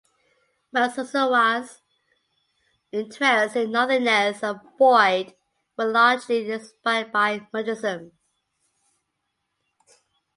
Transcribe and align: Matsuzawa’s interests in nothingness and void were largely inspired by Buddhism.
Matsuzawa’s 0.75 1.83
interests 2.91 3.55
in 3.55 3.71
nothingness 3.71 4.41
and 4.41 4.59
void 4.75 5.35
were 5.77 5.85
largely 5.91 6.51
inspired 6.51 7.11
by 7.11 7.47
Buddhism. 7.53 8.11